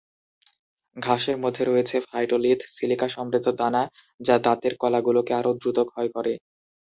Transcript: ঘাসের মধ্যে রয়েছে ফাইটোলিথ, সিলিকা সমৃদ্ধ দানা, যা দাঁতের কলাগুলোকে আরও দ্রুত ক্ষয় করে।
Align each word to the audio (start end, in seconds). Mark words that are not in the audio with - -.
ঘাসের 0.97 1.37
মধ্যে 1.37 1.63
রয়েছে 1.65 1.95
ফাইটোলিথ, 2.07 2.59
সিলিকা 2.75 3.07
সমৃদ্ধ 3.09 3.47
দানা, 3.59 3.83
যা 4.19 4.35
দাঁতের 4.45 4.73
কলাগুলোকে 4.81 5.31
আরও 5.39 5.51
দ্রুত 5.59 5.77
ক্ষয় 5.89 6.09
করে। 6.15 6.33